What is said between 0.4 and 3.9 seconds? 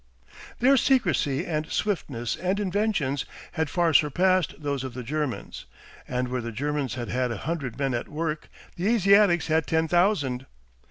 Their secrecy and swiftness and inventions had